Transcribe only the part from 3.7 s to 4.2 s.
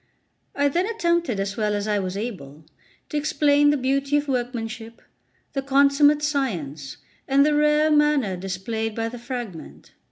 beauty